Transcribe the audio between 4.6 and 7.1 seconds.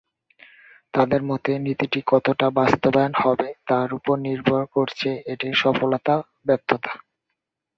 করছে এটির সফলতা-ব্যর্থতা।